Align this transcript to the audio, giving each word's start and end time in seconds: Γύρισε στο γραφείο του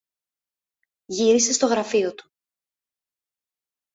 Γύρισε 1.15 1.53
στο 1.53 1.65
γραφείο 1.67 2.13
του 2.13 2.31